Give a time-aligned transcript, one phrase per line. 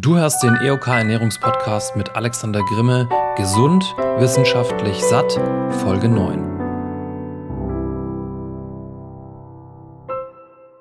[0.00, 3.08] Du hörst den EOK Ernährungspodcast mit Alexander Grimme.
[3.36, 3.82] Gesund,
[4.18, 5.32] wissenschaftlich satt,
[5.82, 6.38] Folge 9.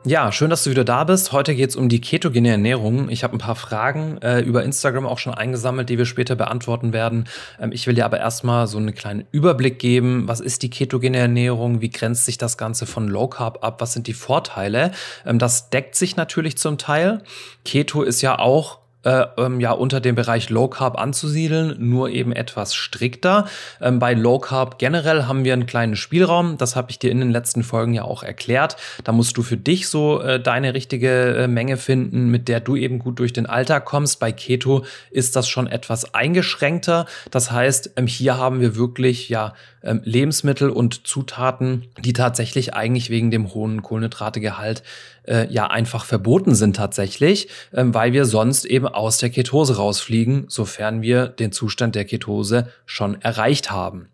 [0.05, 1.31] Ja, schön, dass du wieder da bist.
[1.31, 3.09] Heute geht es um die ketogene Ernährung.
[3.09, 6.93] Ich habe ein paar Fragen äh, über Instagram auch schon eingesammelt, die wir später beantworten
[6.93, 7.27] werden.
[7.59, 10.27] Ähm, ich will dir aber erstmal so einen kleinen Überblick geben.
[10.27, 11.81] Was ist die ketogene Ernährung?
[11.81, 13.81] Wie grenzt sich das Ganze von Low Carb ab?
[13.81, 14.91] Was sind die Vorteile?
[15.25, 17.23] Ähm, das deckt sich natürlich zum Teil.
[17.65, 22.31] Keto ist ja auch äh, ähm, ja unter dem Bereich Low Carb anzusiedeln, nur eben
[22.31, 23.47] etwas strikter.
[23.81, 27.19] Ähm, bei Low Carb generell haben wir einen kleinen Spielraum, das habe ich dir in
[27.19, 28.75] den letzten Folgen ja auch erklärt.
[29.03, 32.75] Da musst du für dich so äh, deine richtige äh, Menge finden, mit der du
[32.75, 34.19] eben gut durch den Alltag kommst.
[34.19, 37.05] Bei Keto ist das schon etwas eingeschränkter.
[37.31, 39.53] Das heißt, ähm, hier haben wir wirklich ja
[39.83, 44.83] ähm, Lebensmittel und Zutaten, die tatsächlich eigentlich wegen dem hohen Kohlenhydrategehalt
[45.27, 50.45] äh, ja einfach verboten sind tatsächlich, ähm, weil wir sonst eben aus der Ketose rausfliegen,
[50.47, 54.09] sofern wir den Zustand der Ketose schon erreicht haben.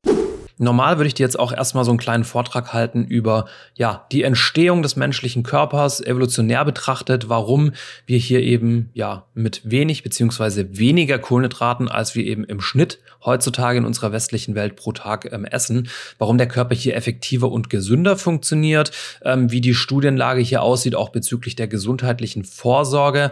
[0.64, 4.24] Normal würde ich dir jetzt auch erstmal so einen kleinen Vortrag halten über ja, die
[4.24, 7.74] Entstehung des menschlichen Körpers, evolutionär betrachtet, warum
[8.06, 13.78] wir hier eben ja mit wenig beziehungsweise weniger Kohlenhydraten, als wir eben im Schnitt heutzutage
[13.78, 18.18] in unserer westlichen Welt pro Tag ähm, essen, warum der Körper hier effektiver und gesünder
[18.18, 18.92] funktioniert,
[19.24, 23.32] ähm, wie die Studienlage hier aussieht, auch bezüglich der gesundheitlichen Vorsorge.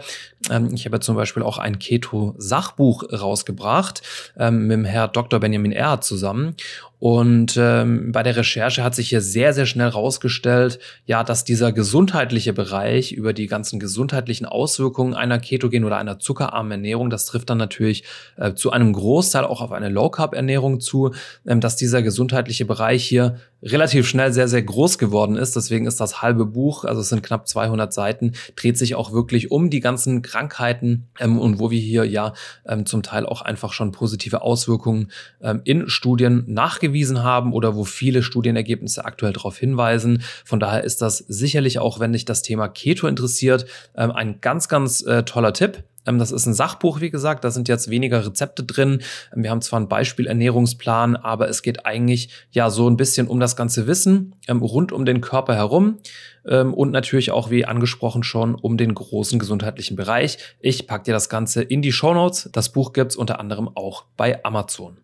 [0.50, 4.02] Ähm, ich habe ja zum Beispiel auch ein Keto-Sachbuch rausgebracht
[4.38, 5.40] ähm, mit dem Herr Dr.
[5.40, 6.56] Benjamin Erhard zusammen.
[7.02, 10.78] Und ähm, bei der Recherche hat sich hier sehr, sehr schnell rausgestellt,
[11.08, 16.74] ja, dass dieser gesundheitliche Bereich über die ganzen gesundheitlichen Auswirkungen einer ketogen oder einer zuckerarmen
[16.74, 18.04] Ernährung, das trifft dann natürlich
[18.38, 21.12] äh, zu einem Großteil auch auf eine Low-Carb-Ernährung zu,
[21.48, 25.56] ähm, dass dieser gesundheitliche Bereich hier relativ schnell sehr, sehr groß geworden ist.
[25.56, 29.52] Deswegen ist das halbe Buch, also es sind knapp 200 Seiten, dreht sich auch wirklich
[29.52, 32.34] um die ganzen Krankheiten ähm, und wo wir hier ja
[32.66, 37.84] ähm, zum Teil auch einfach schon positive Auswirkungen ähm, in Studien nachgewiesen haben oder wo
[37.84, 40.24] viele Studienergebnisse aktuell darauf hinweisen.
[40.46, 43.66] Von daher ist das sicherlich auch, wenn dich das Thema Keto interessiert,
[43.96, 45.84] ähm, ein ganz, ganz äh, toller Tipp.
[46.06, 47.44] Ähm, das ist ein Sachbuch, wie gesagt.
[47.44, 49.02] Da sind jetzt weniger Rezepte drin.
[49.36, 53.28] Ähm, wir haben zwar ein Beispiel Ernährungsplan, aber es geht eigentlich ja so ein bisschen
[53.28, 55.98] um das ganze Wissen ähm, rund um den Körper herum
[56.44, 60.40] und natürlich auch, wie angesprochen schon, um den großen gesundheitlichen Bereich.
[60.60, 62.50] Ich packe dir das Ganze in die Show Notes.
[62.52, 64.98] Das Buch gibt's unter anderem auch bei Amazon.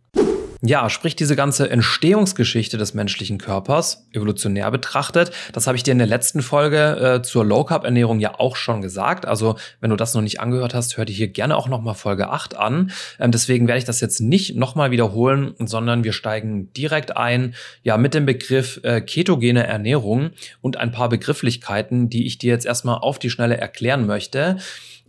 [0.63, 5.99] Ja, sprich diese ganze Entstehungsgeschichte des menschlichen Körpers, evolutionär betrachtet, das habe ich dir in
[5.99, 9.27] der letzten Folge äh, zur Low Carb Ernährung ja auch schon gesagt.
[9.27, 12.29] Also, wenn du das noch nicht angehört hast, hör dir hier gerne auch nochmal Folge
[12.29, 12.91] 8 an.
[13.19, 17.53] Ähm, deswegen werde ich das jetzt nicht nochmal wiederholen, sondern wir steigen direkt ein,
[17.83, 20.31] ja, mit dem Begriff äh, ketogene Ernährung
[20.61, 24.57] und ein paar Begrifflichkeiten, die ich dir jetzt erstmal auf die Schnelle erklären möchte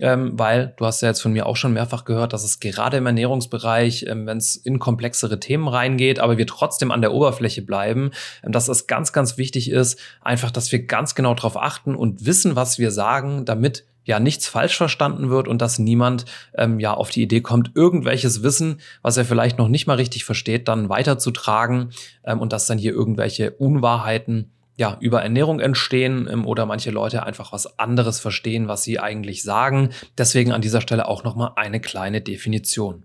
[0.00, 2.96] ähm, weil du hast ja jetzt von mir auch schon mehrfach gehört, dass es gerade
[2.96, 7.62] im Ernährungsbereich, ähm, wenn es in komplexere Themen reingeht, aber wir trotzdem an der Oberfläche
[7.62, 8.10] bleiben,
[8.44, 12.26] ähm, dass es ganz, ganz wichtig ist, einfach, dass wir ganz genau darauf achten und
[12.26, 16.24] wissen, was wir sagen, damit ja nichts falsch verstanden wird und dass niemand
[16.56, 20.24] ähm, ja auf die Idee kommt, irgendwelches Wissen, was er vielleicht noch nicht mal richtig
[20.24, 21.90] versteht, dann weiterzutragen
[22.24, 27.24] ähm, und dass dann hier irgendwelche Unwahrheiten ja, über Ernährung entstehen ähm, oder manche Leute
[27.24, 29.90] einfach was anderes verstehen, was sie eigentlich sagen.
[30.16, 33.04] Deswegen an dieser Stelle auch nochmal eine kleine Definition.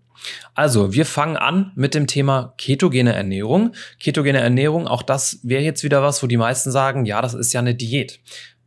[0.54, 3.74] Also, wir fangen an mit dem Thema ketogene Ernährung.
[4.00, 7.52] Ketogene Ernährung, auch das wäre jetzt wieder was, wo die meisten sagen, ja, das ist
[7.52, 8.20] ja eine Diät.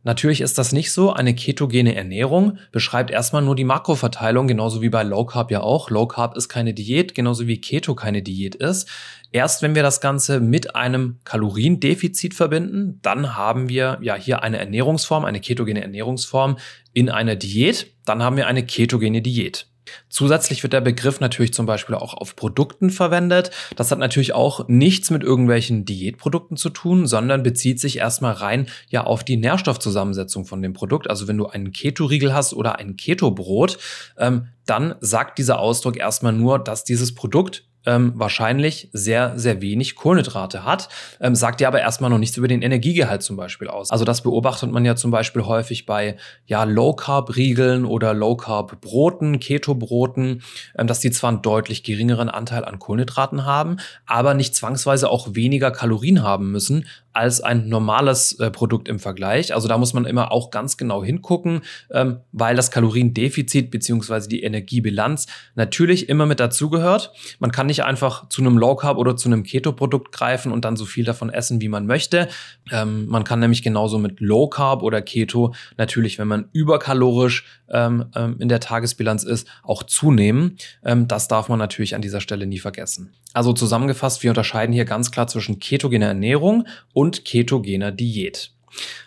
[0.03, 1.11] Natürlich ist das nicht so.
[1.11, 5.89] Eine ketogene Ernährung beschreibt erstmal nur die Makroverteilung, genauso wie bei Low Carb ja auch.
[5.89, 8.87] Low Carb ist keine Diät, genauso wie Keto keine Diät ist.
[9.31, 14.57] Erst wenn wir das Ganze mit einem Kaloriendefizit verbinden, dann haben wir ja hier eine
[14.57, 16.57] Ernährungsform, eine ketogene Ernährungsform
[16.93, 17.87] in einer Diät.
[18.05, 19.67] Dann haben wir eine ketogene Diät.
[20.09, 23.51] Zusätzlich wird der Begriff natürlich zum Beispiel auch auf Produkten verwendet.
[23.75, 28.67] Das hat natürlich auch nichts mit irgendwelchen Diätprodukten zu tun, sondern bezieht sich erstmal rein
[28.89, 31.09] ja auf die Nährstoffzusammensetzung von dem Produkt.
[31.09, 33.77] Also wenn du einen Keto-Riegel hast oder ein Keto-Brot,
[34.17, 39.95] ähm, dann sagt dieser Ausdruck erstmal nur, dass dieses Produkt ähm, wahrscheinlich sehr, sehr wenig
[39.95, 40.89] Kohlenhydrate hat,
[41.19, 43.89] ähm, sagt ja aber erstmal noch nichts über den Energiegehalt zum Beispiel aus.
[43.89, 50.43] Also das beobachtet man ja zum Beispiel häufig bei ja, Low-Carb-Riegeln oder Low-Carb-Broten, Keto-Broten,
[50.77, 55.29] ähm, dass die zwar einen deutlich geringeren Anteil an Kohlenhydraten haben, aber nicht zwangsweise auch
[55.31, 56.85] weniger Kalorien haben müssen
[57.17, 59.53] als ein normales äh, Produkt im Vergleich.
[59.53, 61.61] Also da muss man immer auch ganz genau hingucken,
[61.91, 65.25] ähm, weil das Kaloriendefizit beziehungsweise die Energiebilanz
[65.55, 67.11] natürlich immer mit dazugehört.
[67.39, 70.77] Man kann nicht einfach zu einem Low Carb oder zu einem Keto-Produkt greifen und dann
[70.77, 72.27] so viel davon essen, wie man möchte.
[72.71, 78.05] Ähm, man kann nämlich genauso mit Low Carb oder Keto natürlich, wenn man überkalorisch ähm,
[78.15, 80.57] ähm, in der Tagesbilanz ist, auch zunehmen.
[80.83, 83.13] Ähm, das darf man natürlich an dieser Stelle nie vergessen.
[83.33, 88.51] Also zusammengefasst, wir unterscheiden hier ganz klar zwischen ketogener Ernährung und ketogener Diät.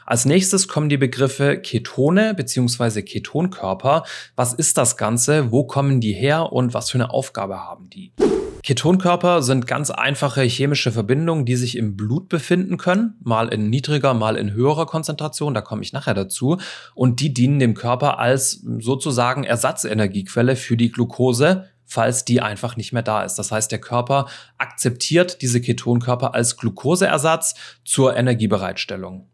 [0.07, 3.03] Als nächstes kommen die Begriffe Ketone bzw.
[3.03, 4.05] Ketonkörper.
[4.35, 5.53] Was ist das Ganze?
[5.53, 8.13] Wo kommen die her und was für eine Aufgabe haben die?
[8.63, 14.13] Ketonkörper sind ganz einfache chemische Verbindungen, die sich im Blut befinden können, mal in niedriger,
[14.13, 16.59] mal in höherer Konzentration, da komme ich nachher dazu.
[16.95, 22.93] Und die dienen dem Körper als sozusagen Ersatzenergiequelle für die Glucose, falls die einfach nicht
[22.93, 23.37] mehr da ist.
[23.37, 24.27] Das heißt, der Körper
[24.59, 27.55] akzeptiert diese Ketonkörper als Glukoseersatz
[27.85, 29.30] zur Energiebereitstellung.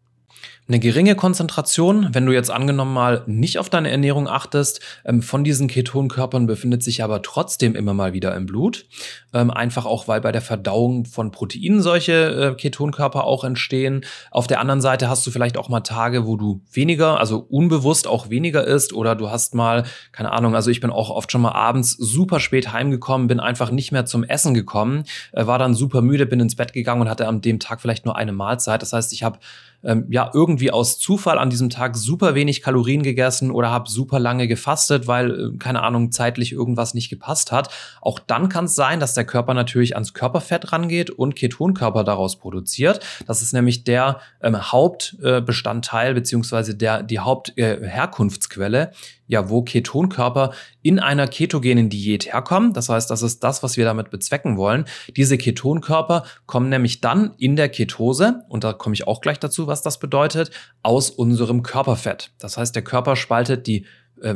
[0.69, 5.45] Eine geringe Konzentration, wenn du jetzt angenommen mal nicht auf deine Ernährung achtest, ähm, von
[5.45, 8.85] diesen Ketonkörpern befindet sich aber trotzdem immer mal wieder im Blut.
[9.33, 14.03] Ähm, einfach auch, weil bei der Verdauung von Proteinen solche äh, Ketonkörper auch entstehen.
[14.29, 18.05] Auf der anderen Seite hast du vielleicht auch mal Tage, wo du weniger, also unbewusst
[18.05, 21.41] auch weniger isst oder du hast mal, keine Ahnung, also ich bin auch oft schon
[21.41, 25.73] mal abends super spät heimgekommen, bin einfach nicht mehr zum Essen gekommen, äh, war dann
[25.73, 28.81] super müde, bin ins Bett gegangen und hatte an dem Tag vielleicht nur eine Mahlzeit.
[28.81, 29.39] Das heißt, ich habe
[29.83, 34.19] ähm, ja irgendwie aus Zufall an diesem Tag super wenig Kalorien gegessen oder habe super
[34.19, 37.69] lange gefastet, weil, äh, keine Ahnung, zeitlich irgendwas nicht gepasst hat.
[38.01, 42.37] Auch dann kann es sein, dass der Körper natürlich ans Körperfett rangeht und Ketonkörper daraus
[42.37, 42.99] produziert.
[43.25, 48.91] Das ist nämlich der ähm, Hauptbestandteil äh, beziehungsweise der, die Hauptherkunftsquelle äh,
[49.27, 52.73] ja, wo Ketonkörper in einer ketogenen Diät herkommen.
[52.73, 54.85] Das heißt, das ist das, was wir damit bezwecken wollen.
[55.15, 59.67] Diese Ketonkörper kommen nämlich dann in der Ketose, und da komme ich auch gleich dazu,
[59.67, 60.51] was das bedeutet,
[60.81, 62.31] aus unserem Körperfett.
[62.39, 63.85] Das heißt, der Körper spaltet die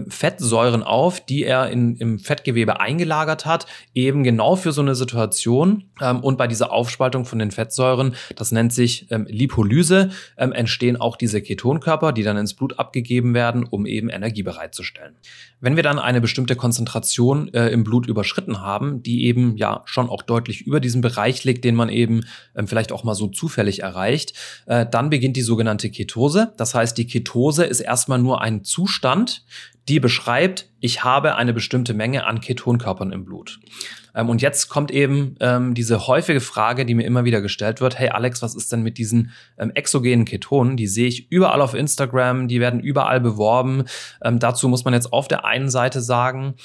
[0.10, 5.86] Fettsäuren auf, die er in, im Fettgewebe eingelagert hat, eben genau für so eine Situation.
[6.02, 10.98] Ähm, und bei dieser Aufspaltung von den Fettsäuren, das nennt sich ähm, Lipolyse, ähm, entstehen
[10.98, 15.16] auch diese Ketonkörper, die dann ins Blut abgegeben werden, um eben Energie bereitzustellen.
[15.60, 20.10] Wenn wir dann eine bestimmte Konzentration äh, im Blut überschritten haben, die eben ja schon
[20.10, 22.22] auch deutlich über diesem Bereich liegt, den man eben
[22.56, 24.34] ähm, vielleicht auch mal so zufällig erreicht,
[24.66, 26.54] äh, dann beginnt die sogenannte Ketose.
[26.58, 29.44] Das heißt, die Ketose ist erstmal nur ein Zustand,
[29.92, 33.60] die beschreibt, ich habe eine bestimmte Menge an Ketonkörpern im Blut.
[34.16, 38.00] Ähm, und jetzt kommt eben ähm, diese häufige Frage, die mir immer wieder gestellt wird,
[38.00, 40.78] hey Alex, was ist denn mit diesen ähm, exogenen Ketonen?
[40.78, 43.84] Die sehe ich überall auf Instagram, die werden überall beworben.
[44.24, 46.56] Ähm, dazu muss man jetzt auf der einen Seite sagen,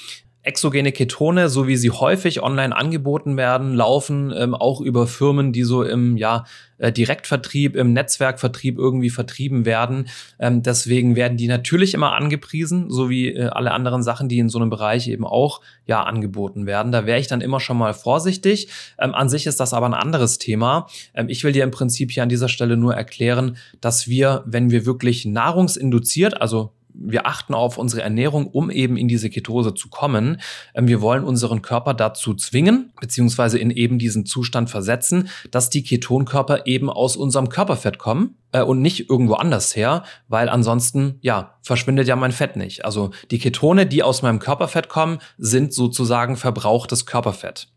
[0.47, 5.63] Exogene Ketone, so wie sie häufig online angeboten werden, laufen ähm, auch über Firmen, die
[5.63, 6.45] so im ja,
[6.77, 10.07] äh, Direktvertrieb, im Netzwerkvertrieb irgendwie vertrieben werden.
[10.39, 14.47] Ähm, deswegen werden die natürlich immer angepriesen, so wie äh, alle anderen Sachen, die in
[14.47, 16.93] so einem Bereich eben auch ja angeboten werden.
[16.93, 18.69] Da wäre ich dann immer schon mal vorsichtig.
[18.99, 20.87] Ähm, an sich ist das aber ein anderes Thema.
[21.13, 24.71] Ähm, ich will dir im Prinzip hier an dieser Stelle nur erklären, dass wir, wenn
[24.71, 29.89] wir wirklich nahrungsinduziert, also wir achten auf unsere Ernährung, um eben in diese Ketose zu
[29.89, 30.41] kommen.
[30.73, 35.83] Ähm, wir wollen unseren Körper dazu zwingen, beziehungsweise in eben diesen Zustand versetzen, dass die
[35.83, 41.57] Ketonkörper eben aus unserem Körperfett kommen äh, und nicht irgendwo anders her, weil ansonsten, ja,
[41.61, 42.85] verschwindet ja mein Fett nicht.
[42.85, 47.67] Also die Ketone, die aus meinem Körperfett kommen, sind sozusagen verbrauchtes Körperfett.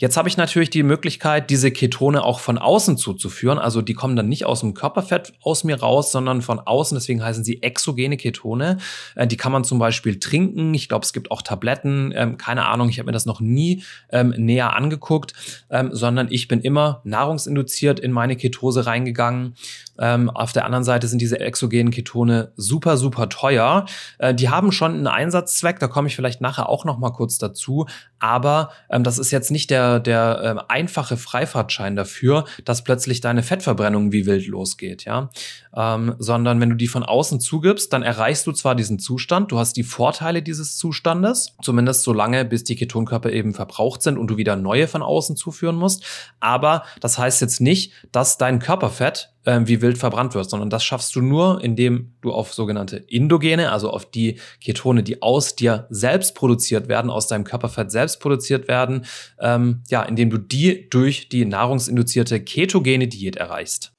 [0.00, 3.58] Jetzt habe ich natürlich die Möglichkeit, diese Ketone auch von außen zuzuführen.
[3.58, 6.96] Also die kommen dann nicht aus dem Körperfett aus mir raus, sondern von außen.
[6.96, 8.78] Deswegen heißen sie exogene Ketone.
[9.14, 10.72] Äh, die kann man zum Beispiel trinken.
[10.72, 12.14] Ich glaube, es gibt auch Tabletten.
[12.16, 15.34] Ähm, keine Ahnung, ich habe mir das noch nie ähm, näher angeguckt,
[15.68, 19.54] ähm, sondern ich bin immer nahrungsinduziert in meine Ketose reingegangen.
[20.00, 23.84] Ähm, auf der anderen Seite sind diese exogenen Ketone super, super teuer.
[24.18, 25.78] Äh, die haben schon einen Einsatzzweck.
[25.78, 27.86] Da komme ich vielleicht nachher auch noch mal kurz dazu.
[28.18, 33.42] Aber ähm, das ist jetzt nicht der der, äh, einfache Freifahrtschein dafür, dass plötzlich deine
[33.42, 35.30] Fettverbrennung wie wild losgeht, ja.
[35.74, 39.58] Ähm, sondern wenn du die von außen zugibst, dann erreichst du zwar diesen Zustand, du
[39.58, 44.28] hast die Vorteile dieses Zustandes, zumindest so lange, bis die Ketonkörper eben verbraucht sind und
[44.28, 46.04] du wieder neue von außen zuführen musst.
[46.40, 50.84] Aber das heißt jetzt nicht, dass dein Körperfett äh, wie wild verbrannt wird, sondern das
[50.84, 55.86] schaffst du nur, indem du auf sogenannte Indogene, also auf die Ketone, die aus dir
[55.90, 59.04] selbst produziert werden, aus deinem Körperfett selbst produziert werden,
[59.40, 63.92] ähm, ja, indem du die durch die nahrungsinduzierte ketogene Diät erreichst.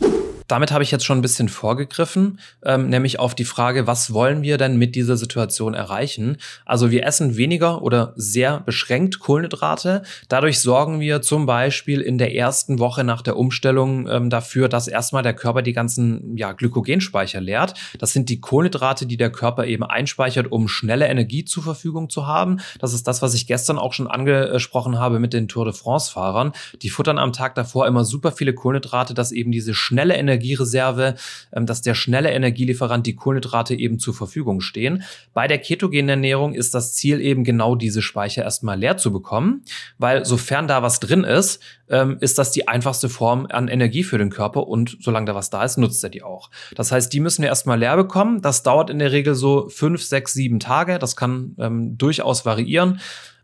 [0.51, 4.41] Damit habe ich jetzt schon ein bisschen vorgegriffen, ähm, nämlich auf die Frage, was wollen
[4.41, 6.37] wir denn mit dieser Situation erreichen?
[6.65, 10.03] Also wir essen weniger oder sehr beschränkt Kohlenhydrate.
[10.27, 14.89] Dadurch sorgen wir zum Beispiel in der ersten Woche nach der Umstellung ähm, dafür, dass
[14.89, 17.75] erstmal der Körper die ganzen ja, Glykogenspeicher leert.
[17.97, 22.27] Das sind die Kohlenhydrate, die der Körper eben einspeichert, um schnelle Energie zur Verfügung zu
[22.27, 22.59] haben.
[22.79, 26.51] Das ist das, was ich gestern auch schon angesprochen habe mit den Tour de France-Fahrern.
[26.81, 31.15] Die futtern am Tag davor immer super viele Kohlenhydrate, dass eben diese schnelle Energie Energiereserve,
[31.53, 35.03] ähm, dass der schnelle Energielieferant, die Kohlenhydrate eben zur Verfügung stehen.
[35.33, 39.63] Bei der ketogenen Ernährung ist das Ziel eben genau diese Speicher erstmal leer zu bekommen,
[39.97, 44.17] weil sofern da was drin ist, ähm, ist das die einfachste Form an Energie für
[44.17, 46.49] den Körper und solange da was da ist, nutzt er die auch.
[46.75, 48.41] Das heißt, die müssen wir erstmal leer bekommen.
[48.41, 50.99] Das dauert in der Regel so fünf, sechs, sieben Tage.
[50.99, 52.99] Das kann ähm, durchaus variieren.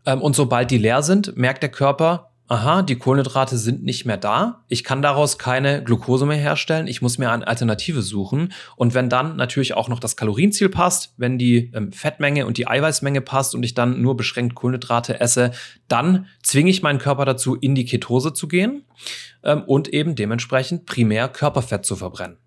[0.06, 4.16] Ähm, und sobald die leer sind, merkt der Körper, aha, die Kohlenhydrate sind nicht mehr
[4.16, 4.64] da.
[4.68, 6.86] Ich kann daraus keine Glucose mehr herstellen.
[6.86, 8.52] Ich muss mir eine Alternative suchen.
[8.74, 12.66] Und wenn dann natürlich auch noch das Kalorienziel passt, wenn die ähm, Fettmenge und die
[12.66, 15.52] Eiweißmenge passt und ich dann nur beschränkt Kohlenhydrate esse,
[15.88, 18.84] dann zwinge ich meinen Körper dazu, in die Ketose zu gehen
[19.44, 22.38] ähm, und eben dementsprechend primär Körperfett zu verbrennen.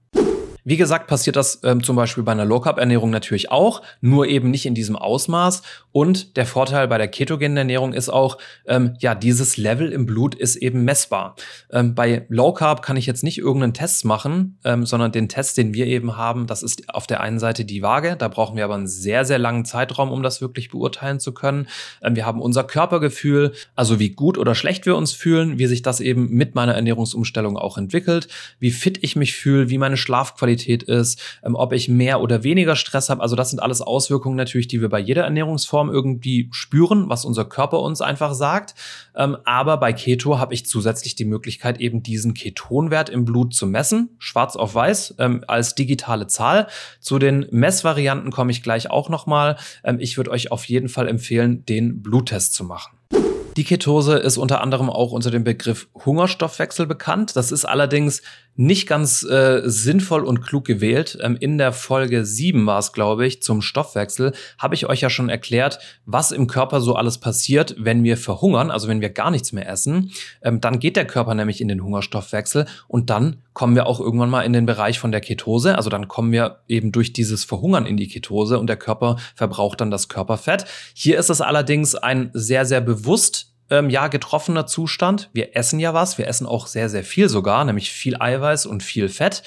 [0.63, 4.65] Wie gesagt, passiert das ähm, zum Beispiel bei einer Low-Carb-Ernährung natürlich auch, nur eben nicht
[4.65, 5.63] in diesem Ausmaß.
[5.91, 10.35] Und der Vorteil bei der ketogenen Ernährung ist auch, ähm, ja, dieses Level im Blut
[10.35, 11.35] ist eben messbar.
[11.71, 15.57] Ähm, bei Low Carb kann ich jetzt nicht irgendeinen Test machen, ähm, sondern den Test,
[15.57, 18.15] den wir eben haben, das ist auf der einen Seite die Waage.
[18.15, 21.67] Da brauchen wir aber einen sehr, sehr langen Zeitraum, um das wirklich beurteilen zu können.
[22.03, 25.81] Ähm, wir haben unser Körpergefühl, also wie gut oder schlecht wir uns fühlen, wie sich
[25.81, 28.27] das eben mit meiner Ernährungsumstellung auch entwickelt,
[28.59, 32.43] wie fit ich mich fühle, wie meine Schlafqualität Lebensqualität ist, ähm, ob ich mehr oder
[32.43, 33.21] weniger Stress habe.
[33.21, 37.45] Also das sind alles Auswirkungen natürlich, die wir bei jeder Ernährungsform irgendwie spüren, was unser
[37.45, 38.75] Körper uns einfach sagt.
[39.15, 43.65] Ähm, aber bei Keto habe ich zusätzlich die Möglichkeit, eben diesen Ketonwert im Blut zu
[43.65, 46.67] messen, schwarz auf weiß, ähm, als digitale Zahl.
[46.99, 49.57] Zu den Messvarianten komme ich gleich auch nochmal.
[49.83, 52.97] Ähm, ich würde euch auf jeden Fall empfehlen, den Bluttest zu machen.
[53.57, 57.35] Die Ketose ist unter anderem auch unter dem Begriff Hungerstoffwechsel bekannt.
[57.35, 58.21] Das ist allerdings
[58.55, 61.17] nicht ganz äh, sinnvoll und klug gewählt.
[61.21, 65.09] Ähm, in der Folge 7 war es, glaube ich, zum Stoffwechsel, habe ich euch ja
[65.09, 69.31] schon erklärt, was im Körper so alles passiert, wenn wir verhungern, also wenn wir gar
[69.31, 70.11] nichts mehr essen.
[70.41, 74.29] Ähm, dann geht der Körper nämlich in den Hungerstoffwechsel und dann kommen wir auch irgendwann
[74.29, 75.75] mal in den Bereich von der Ketose.
[75.75, 79.81] Also dann kommen wir eben durch dieses Verhungern in die Ketose und der Körper verbraucht
[79.81, 80.65] dann das Körperfett.
[80.93, 85.29] Hier ist es allerdings ein sehr, sehr bewusst ähm, ja, getroffener Zustand.
[85.33, 88.83] Wir essen ja was, wir essen auch sehr, sehr viel sogar, nämlich viel Eiweiß und
[88.83, 89.41] viel Fett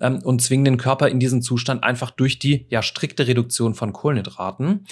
[0.00, 3.92] ähm, und zwingen den Körper in diesen Zustand einfach durch die ja strikte Reduktion von
[3.92, 4.86] Kohlenhydraten.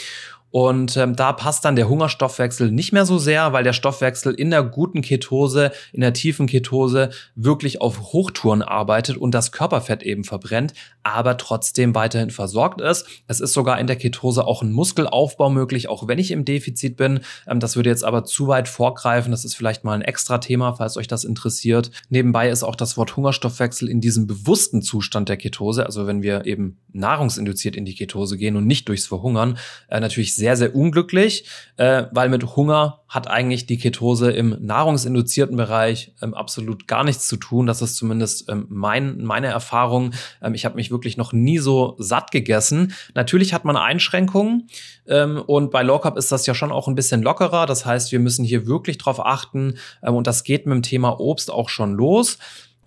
[0.50, 4.50] Und ähm, da passt dann der Hungerstoffwechsel nicht mehr so sehr, weil der Stoffwechsel in
[4.50, 10.24] der guten Ketose, in der tiefen Ketose wirklich auf Hochtouren arbeitet und das Körperfett eben
[10.24, 13.06] verbrennt, aber trotzdem weiterhin versorgt ist.
[13.26, 16.96] Es ist sogar in der Ketose auch ein Muskelaufbau möglich, auch wenn ich im Defizit
[16.96, 17.20] bin.
[17.46, 19.30] Ähm, das würde jetzt aber zu weit vorgreifen.
[19.30, 21.90] Das ist vielleicht mal ein extra Thema, falls euch das interessiert.
[22.08, 26.46] Nebenbei ist auch das Wort Hungerstoffwechsel in diesem bewussten Zustand der Ketose, also wenn wir
[26.46, 31.44] eben nahrungsinduziert in die Ketose gehen und nicht durchs Verhungern, äh, natürlich sehr, sehr unglücklich,
[31.76, 37.26] äh, weil mit Hunger hat eigentlich die Ketose im nahrungsinduzierten Bereich ähm, absolut gar nichts
[37.26, 37.66] zu tun.
[37.66, 40.12] Das ist zumindest ähm, mein, meine Erfahrung.
[40.42, 42.94] Ähm, ich habe mich wirklich noch nie so satt gegessen.
[43.14, 44.68] Natürlich hat man Einschränkungen
[45.06, 47.66] ähm, und bei Low Carb ist das ja schon auch ein bisschen lockerer.
[47.66, 51.18] Das heißt, wir müssen hier wirklich drauf achten ähm, und das geht mit dem Thema
[51.20, 52.38] Obst auch schon los.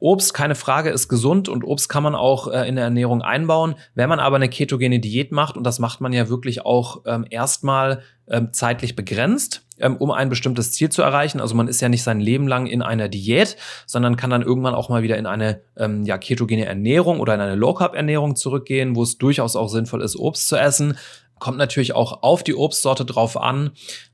[0.02, 3.76] Obst, keine Frage, ist gesund und Obst kann man auch äh, in der Ernährung einbauen.
[3.94, 7.24] Wenn man aber eine ketogene Diät macht, und das macht man ja wirklich auch ähm,
[7.30, 11.40] erstmal ähm, zeitlich begrenzt, ähm, um ein bestimmtes Ziel zu erreichen.
[11.40, 14.74] Also man ist ja nicht sein Leben lang in einer Diät, sondern kann dann irgendwann
[14.74, 19.04] auch mal wieder in eine ähm, ja, ketogene Ernährung oder in eine Low-Carb-Ernährung zurückgehen, wo
[19.04, 20.98] es durchaus auch sinnvoll ist, Obst zu essen.
[21.38, 23.72] Kommt natürlich auch auf die Obstsorte drauf an.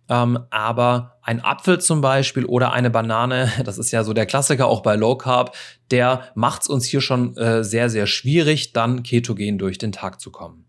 [0.10, 4.68] Ähm, aber ein Apfel zum Beispiel oder eine Banane, das ist ja so der Klassiker
[4.68, 5.56] auch bei Low Carb,
[5.92, 10.20] der macht es uns hier schon äh, sehr, sehr schwierig, dann ketogen durch den Tag
[10.20, 10.66] zu kommen.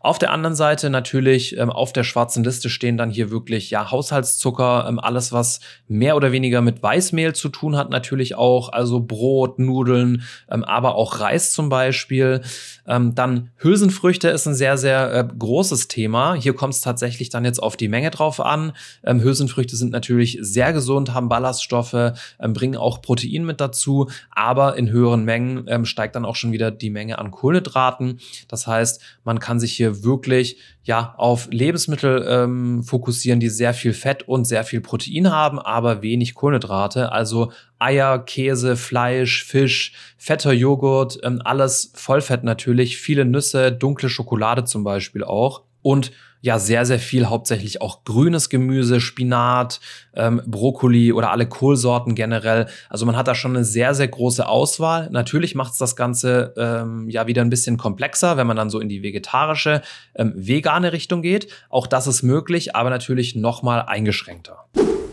[0.00, 3.90] Auf der anderen Seite natürlich ähm, auf der schwarzen Liste stehen dann hier wirklich ja
[3.90, 9.00] Haushaltszucker, ähm, alles was mehr oder weniger mit Weißmehl zu tun hat natürlich auch, also
[9.00, 12.40] Brot, Nudeln, ähm, aber auch Reis zum Beispiel.
[12.86, 16.34] Ähm, dann Hülsenfrüchte ist ein sehr sehr äh, großes Thema.
[16.34, 18.72] Hier kommt es tatsächlich dann jetzt auf die Menge drauf an.
[19.04, 24.76] Ähm, Hülsenfrüchte sind natürlich sehr gesund, haben Ballaststoffe, ähm, bringen auch Protein mit dazu, aber
[24.76, 28.20] in höheren Mengen ähm, steigt dann auch schon wieder die Menge an Kohlenhydraten.
[28.48, 33.92] Das heißt, man kann sich hier wirklich ja auf Lebensmittel ähm, fokussieren, die sehr viel
[33.92, 37.12] Fett und sehr viel Protein haben, aber wenig Kohlenhydrate.
[37.12, 44.64] Also Eier, Käse, Fleisch, Fisch, fetter Joghurt, ähm, alles Vollfett natürlich, viele Nüsse, dunkle Schokolade
[44.64, 49.80] zum Beispiel auch und ja sehr, sehr viel, hauptsächlich auch grünes Gemüse, Spinat,
[50.14, 52.66] ähm, Brokkoli oder alle Kohlsorten generell.
[52.88, 55.08] Also man hat da schon eine sehr, sehr große Auswahl.
[55.10, 58.80] Natürlich macht es das Ganze ähm, ja wieder ein bisschen komplexer, wenn man dann so
[58.80, 59.82] in die vegetarische,
[60.14, 61.48] ähm, vegane Richtung geht.
[61.68, 64.66] Auch das ist möglich, aber natürlich noch mal eingeschränkter.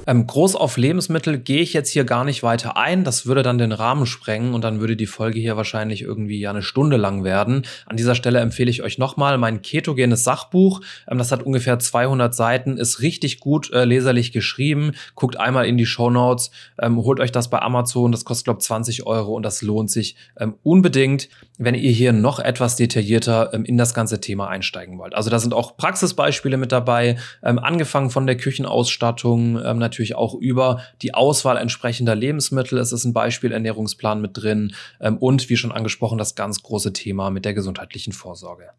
[0.08, 3.04] Ähm, groß auf Lebensmittel gehe ich jetzt hier gar nicht weiter ein.
[3.04, 6.50] Das würde dann den Rahmen sprengen und dann würde die Folge hier wahrscheinlich irgendwie ja
[6.50, 7.64] eine Stunde lang werden.
[7.86, 10.80] An dieser Stelle empfehle ich euch nochmal mein ketogenes Sachbuch.
[11.12, 14.94] Ähm, das hat ungefähr 200 Seiten, ist richtig gut äh, leserlich geschrieben.
[15.16, 18.14] Guckt einmal in die Show Notes, ähm, holt euch das bei Amazon.
[18.14, 22.40] Das kostet glaube 20 Euro und das lohnt sich ähm, unbedingt, wenn ihr hier noch
[22.40, 25.16] etwas detaillierter ähm, in das ganze Thema einsteigen wollt.
[25.16, 30.36] Also da sind auch Praxisbeispiele mit dabei, ähm, angefangen von der Küchenausstattung, natürlich natürlich auch
[30.36, 32.78] über die Auswahl entsprechender Lebensmittel.
[32.78, 36.94] Es ist ein Beispiel Ernährungsplan mit drin ähm, und wie schon angesprochen das ganz große
[36.94, 38.70] Thema mit der gesundheitlichen Vorsorge.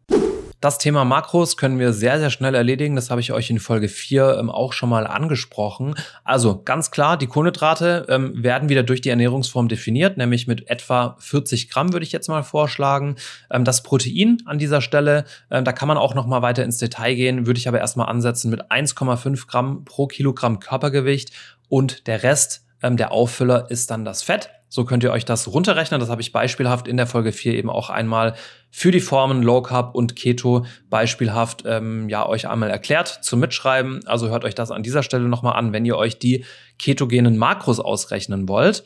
[0.61, 2.97] Das Thema Makros können wir sehr, sehr schnell erledigen.
[2.97, 5.95] Das habe ich euch in Folge 4 ähm, auch schon mal angesprochen.
[6.25, 11.15] Also ganz klar, die Kohlenhydrate ähm, werden wieder durch die Ernährungsform definiert, nämlich mit etwa
[11.19, 13.15] 40 Gramm würde ich jetzt mal vorschlagen.
[13.49, 16.77] Ähm, das Protein an dieser Stelle, ähm, da kann man auch noch mal weiter ins
[16.77, 20.59] Detail gehen, würde ich aber erstmal ansetzen mit 1,5 Gramm pro Kilogramm
[21.09, 21.31] Körpergewicht
[21.67, 24.49] und der Rest ähm, der Auffüller ist dann das Fett.
[24.71, 25.99] So könnt ihr euch das runterrechnen.
[25.99, 28.35] Das habe ich beispielhaft in der Folge 4 eben auch einmal
[28.69, 34.05] für die Formen Low Carb und Keto beispielhaft ähm, ja euch einmal erklärt zum Mitschreiben.
[34.05, 36.45] Also hört euch das an dieser Stelle nochmal an, wenn ihr euch die
[36.77, 38.83] ketogenen Makros ausrechnen wollt.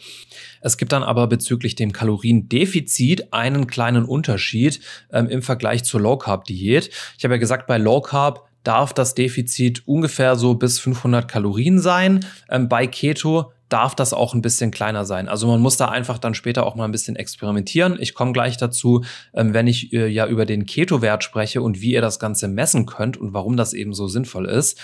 [0.61, 4.79] Es gibt dann aber bezüglich dem Kaloriendefizit einen kleinen Unterschied
[5.11, 6.89] ähm, im Vergleich zur Low Carb Diät.
[7.17, 11.79] Ich habe ja gesagt, bei Low Carb darf das Defizit ungefähr so bis 500 Kalorien
[11.79, 12.25] sein.
[12.49, 15.27] Ähm, bei Keto darf das auch ein bisschen kleiner sein.
[15.27, 17.97] Also man muss da einfach dann später auch mal ein bisschen experimentieren.
[17.99, 19.03] Ich komme gleich dazu,
[19.33, 22.85] ähm, wenn ich äh, ja über den Keto-Wert spreche und wie ihr das Ganze messen
[22.85, 24.79] könnt und warum das eben so sinnvoll ist.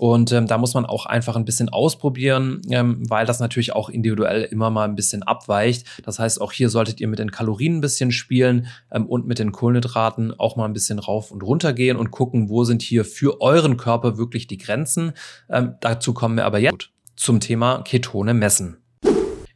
[0.00, 3.90] Und ähm, da muss man auch einfach ein bisschen ausprobieren, ähm, weil das natürlich auch
[3.90, 5.86] individuell immer mal ein bisschen abweicht.
[6.06, 9.38] Das heißt, auch hier solltet ihr mit den Kalorien ein bisschen spielen ähm, und mit
[9.38, 13.04] den Kohlenhydraten auch mal ein bisschen rauf und runter gehen und gucken, wo sind hier
[13.04, 15.12] für euren Körper wirklich die Grenzen.
[15.50, 18.78] Ähm, dazu kommen wir aber jetzt zum Thema Ketone messen.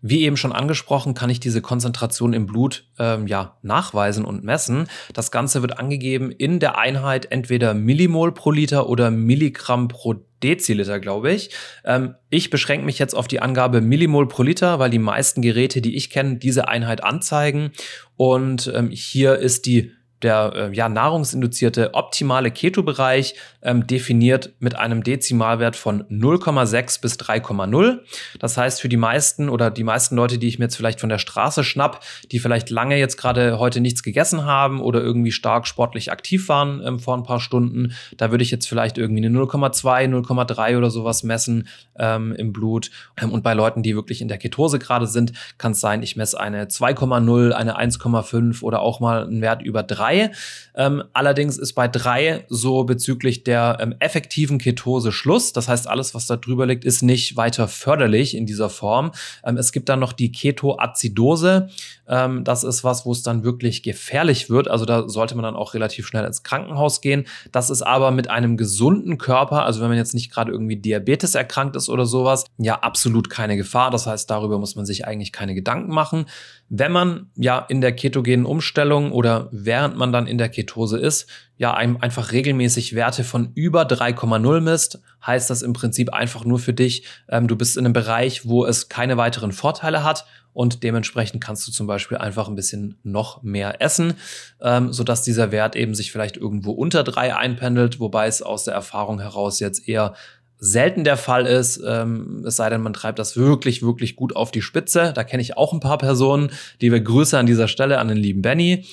[0.06, 4.88] Wie eben schon angesprochen, kann ich diese Konzentration im Blut ähm, ja nachweisen und messen.
[5.14, 11.00] Das Ganze wird angegeben in der Einheit entweder Millimol pro Liter oder Milligramm pro Deziliter,
[11.00, 11.50] glaube ich.
[11.84, 15.80] Ähm, ich beschränke mich jetzt auf die Angabe Millimol pro Liter, weil die meisten Geräte,
[15.80, 17.72] die ich kenne, diese Einheit anzeigen.
[18.16, 19.92] Und ähm, hier ist die
[20.24, 28.00] der äh, ja, nahrungsinduzierte optimale Keto-Bereich ähm, definiert mit einem Dezimalwert von 0,6 bis 3,0.
[28.38, 31.10] Das heißt, für die meisten oder die meisten Leute, die ich mir jetzt vielleicht von
[31.10, 35.66] der Straße schnapp, die vielleicht lange jetzt gerade heute nichts gegessen haben oder irgendwie stark
[35.66, 39.38] sportlich aktiv waren ähm, vor ein paar Stunden, da würde ich jetzt vielleicht irgendwie eine
[39.38, 42.90] 0,2, 0,3 oder sowas messen ähm, im Blut.
[43.20, 46.16] Ähm, und bei Leuten, die wirklich in der Ketose gerade sind, kann es sein, ich
[46.16, 50.30] messe eine 2,0, eine 1,5 oder auch mal einen Wert über 3 3.
[50.76, 55.52] Ähm, allerdings ist bei 3 so bezüglich der ähm, effektiven Ketose Schluss.
[55.52, 59.12] Das heißt, alles, was da drüber liegt, ist nicht weiter förderlich in dieser Form.
[59.44, 61.68] Ähm, es gibt dann noch die Ketoazidose.
[62.08, 64.68] Ähm, das ist was, wo es dann wirklich gefährlich wird.
[64.68, 67.26] Also da sollte man dann auch relativ schnell ins Krankenhaus gehen.
[67.52, 71.34] Das ist aber mit einem gesunden Körper, also wenn man jetzt nicht gerade irgendwie Diabetes
[71.34, 73.90] erkrankt ist oder sowas, ja absolut keine Gefahr.
[73.90, 76.26] Das heißt, darüber muss man sich eigentlich keine Gedanken machen.
[76.68, 81.28] Wenn man ja in der ketogenen Umstellung oder während man dann in der Ketose ist,
[81.56, 86.72] ja einfach regelmäßig Werte von über 3,0 misst, heißt das im Prinzip einfach nur für
[86.72, 91.42] dich, ähm, du bist in einem Bereich, wo es keine weiteren Vorteile hat und dementsprechend
[91.42, 94.14] kannst du zum Beispiel einfach ein bisschen noch mehr essen,
[94.60, 98.74] ähm, sodass dieser Wert eben sich vielleicht irgendwo unter drei einpendelt, wobei es aus der
[98.74, 100.14] Erfahrung heraus jetzt eher
[100.58, 104.50] selten der Fall ist, ähm, es sei denn, man treibt das wirklich, wirklich gut auf
[104.50, 105.12] die Spitze.
[105.14, 108.16] Da kenne ich auch ein paar Personen, die wir Grüße an dieser Stelle an den
[108.16, 108.86] lieben Benny,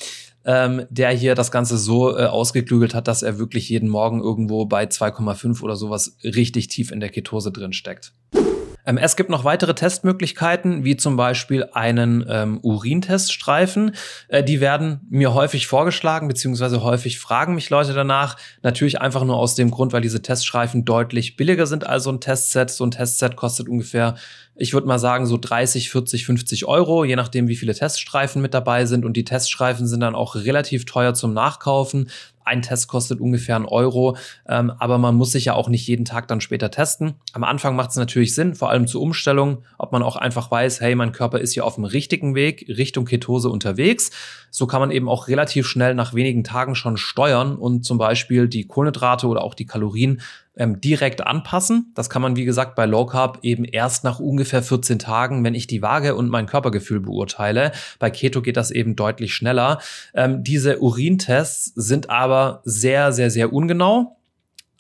[0.44, 4.66] ähm, der hier das Ganze so äh, ausgeklügelt hat, dass er wirklich jeden Morgen irgendwo
[4.66, 8.14] bei 2,5 oder sowas richtig tief in der Ketose drin steckt.
[8.86, 13.96] Ähm, es gibt noch weitere Testmöglichkeiten, wie zum Beispiel einen ähm, Urinteststreifen.
[14.28, 18.38] Äh, die werden mir häufig vorgeschlagen, beziehungsweise häufig fragen mich Leute danach.
[18.64, 22.22] Natürlich einfach nur aus dem Grund, weil diese Teststreifen deutlich billiger sind als so ein
[22.22, 22.70] Testset.
[22.70, 24.16] So ein Testset kostet ungefähr
[24.62, 28.54] ich würde mal sagen, so 30, 40, 50 Euro, je nachdem, wie viele Teststreifen mit
[28.54, 29.06] dabei sind.
[29.06, 32.10] Und die Teststreifen sind dann auch relativ teuer zum Nachkaufen.
[32.46, 36.06] Ein Test kostet ungefähr einen Euro, ähm, aber man muss sich ja auch nicht jeden
[36.06, 37.16] Tag dann später testen.
[37.34, 40.82] Am Anfang macht es natürlich Sinn, vor allem zur Umstellung, ob man auch einfach weiß,
[40.82, 44.12] hey, mein Körper ist hier auf dem richtigen Weg, Richtung Ketose unterwegs.
[44.50, 48.48] So kann man eben auch relativ schnell nach wenigen Tagen schon steuern und zum Beispiel
[48.48, 50.22] die Kohlenhydrate oder auch die Kalorien
[50.58, 51.92] ähm, direkt anpassen.
[51.96, 55.56] Das kann man, wie gesagt, bei Low Carb eben erst nach ungefähr 14 Tagen, wenn
[55.56, 57.72] ich die Waage und mein Körpergefühl beurteile.
[58.00, 59.80] Bei Keto geht das eben deutlich schneller.
[60.14, 64.18] Ähm, diese Urintests sind aber sehr, sehr, sehr ungenau.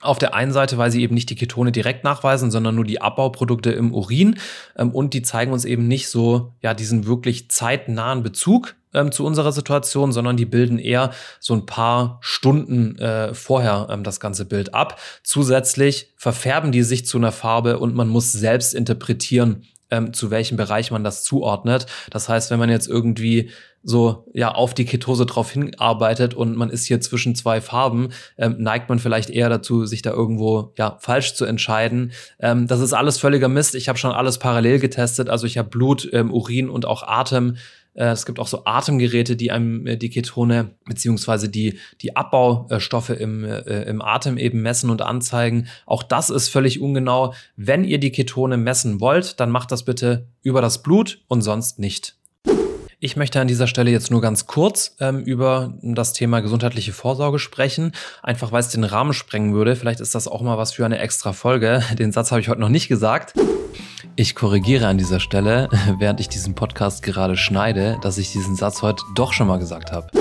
[0.01, 3.01] Auf der einen Seite, weil sie eben nicht die Ketone direkt nachweisen, sondern nur die
[3.01, 4.39] Abbauprodukte im Urin.
[4.77, 9.25] Ähm, und die zeigen uns eben nicht so, ja, diesen wirklich zeitnahen Bezug ähm, zu
[9.25, 14.45] unserer Situation, sondern die bilden eher so ein paar Stunden äh, vorher ähm, das ganze
[14.45, 14.99] Bild ab.
[15.23, 20.57] Zusätzlich verfärben die sich zu einer Farbe und man muss selbst interpretieren, ähm, zu welchem
[20.57, 21.85] Bereich man das zuordnet.
[22.09, 23.51] Das heißt, wenn man jetzt irgendwie
[23.83, 28.57] so ja auf die Ketose drauf hinarbeitet und man ist hier zwischen zwei Farben, ähm,
[28.59, 32.11] neigt man vielleicht eher dazu, sich da irgendwo ja falsch zu entscheiden.
[32.39, 33.75] Ähm, das ist alles völliger Mist.
[33.75, 35.29] Ich habe schon alles parallel getestet.
[35.29, 37.57] Also ich habe Blut, ähm, Urin und auch Atem
[37.93, 43.43] es gibt auch so Atemgeräte, die einem äh, die Ketone beziehungsweise die, die Abbaustoffe im,
[43.43, 45.67] äh, im Atem eben messen und anzeigen.
[45.85, 47.33] Auch das ist völlig ungenau.
[47.57, 51.79] Wenn ihr die Ketone messen wollt, dann macht das bitte über das Blut und sonst
[51.79, 52.15] nicht.
[53.03, 57.39] Ich möchte an dieser Stelle jetzt nur ganz kurz ähm, über das Thema gesundheitliche Vorsorge
[57.39, 59.75] sprechen, einfach weil es den Rahmen sprengen würde.
[59.75, 61.81] Vielleicht ist das auch mal was für eine extra Folge.
[61.97, 63.33] Den Satz habe ich heute noch nicht gesagt.
[64.15, 68.83] Ich korrigiere an dieser Stelle, während ich diesen Podcast gerade schneide, dass ich diesen Satz
[68.83, 70.11] heute doch schon mal gesagt habe.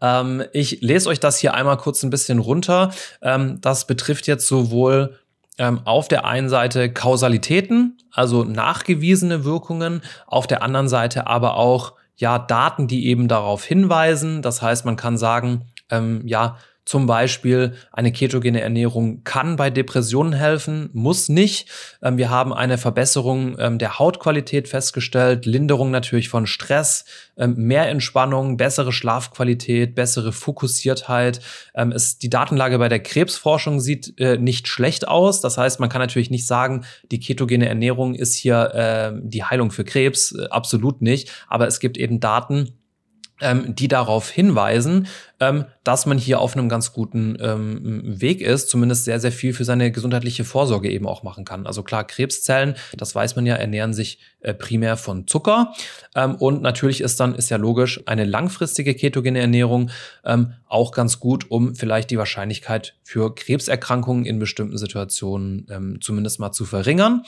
[0.00, 2.92] Ähm, ich lese euch das hier einmal kurz ein bisschen runter.
[3.20, 5.18] Ähm, das betrifft jetzt sowohl
[5.58, 11.97] ähm, auf der einen Seite Kausalitäten, also nachgewiesene Wirkungen, auf der anderen Seite aber auch
[12.18, 14.42] ja, Daten, die eben darauf hinweisen.
[14.42, 20.32] Das heißt, man kann sagen, ähm, ja, zum Beispiel eine ketogene Ernährung kann bei Depressionen
[20.32, 21.68] helfen, muss nicht.
[22.00, 27.04] Ähm, wir haben eine Verbesserung ähm, der Hautqualität festgestellt, Linderung natürlich von Stress,
[27.36, 31.40] ähm, mehr Entspannung, bessere Schlafqualität, bessere Fokussiertheit.
[32.22, 35.42] Die Datenlage bei der Krebsforschung sieht äh, nicht schlecht aus.
[35.42, 39.84] Das heißt, man kann natürlich nicht sagen, die ketogene Ernährung ist hier die Heilung für
[39.84, 40.32] Krebs.
[40.32, 41.30] Äh, absolut nicht.
[41.48, 42.72] Aber es gibt eben Daten,
[43.40, 45.06] die darauf hinweisen,
[45.40, 49.52] ähm, dass man hier auf einem ganz guten ähm, Weg ist, zumindest sehr, sehr viel
[49.52, 51.66] für seine gesundheitliche Vorsorge eben auch machen kann.
[51.66, 55.72] Also klar, Krebszellen, das weiß man ja, ernähren sich äh, primär von Zucker.
[56.14, 59.90] Ähm, und natürlich ist dann, ist ja logisch, eine langfristige ketogene Ernährung
[60.24, 66.40] ähm, auch ganz gut, um vielleicht die Wahrscheinlichkeit für Krebserkrankungen in bestimmten Situationen ähm, zumindest
[66.40, 67.22] mal zu verringern.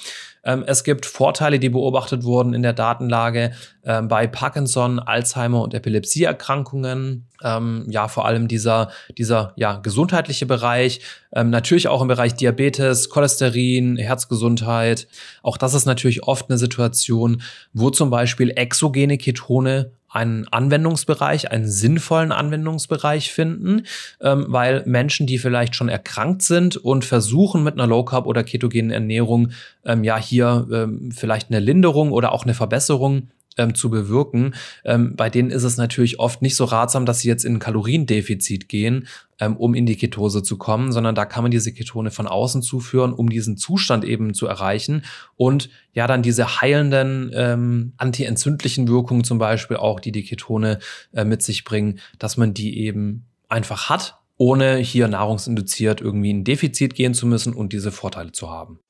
[0.45, 7.30] Ähm, es gibt Vorteile, die beobachtet wurden in der Datenlage bei Parkinson, Alzheimer und Epilepsieerkrankungen
[7.43, 11.01] ähm, ja vor allem dieser, dieser ja, gesundheitliche Bereich,
[11.33, 15.07] ähm, natürlich auch im Bereich Diabetes, Cholesterin, Herzgesundheit.
[15.43, 21.69] Auch das ist natürlich oft eine Situation, wo zum Beispiel exogene Ketone einen Anwendungsbereich, einen
[21.69, 23.87] sinnvollen Anwendungsbereich finden,
[24.21, 28.43] ähm, weil Menschen, die vielleicht schon erkrankt sind und versuchen mit einer Low Carb oder
[28.43, 29.53] ketogenen Ernährung
[29.85, 33.29] ähm, ja hier ähm, vielleicht eine Linderung oder auch eine Verbesserung
[33.61, 34.55] ähm, zu bewirken.
[34.85, 37.59] Ähm, bei denen ist es natürlich oft nicht so ratsam, dass sie jetzt in ein
[37.59, 39.07] Kaloriendefizit gehen,
[39.39, 42.63] ähm, um in die Ketose zu kommen, sondern da kann man diese Ketone von außen
[42.63, 45.03] zuführen, um diesen Zustand eben zu erreichen
[45.37, 50.79] und ja dann diese heilenden ähm, antientzündlichen Wirkungen zum Beispiel auch, die die Ketone
[51.13, 56.45] äh, mit sich bringen, dass man die eben einfach hat ohne hier nahrungsinduziert irgendwie ein
[56.45, 58.81] Defizit gehen zu müssen und diese Vorteile zu haben.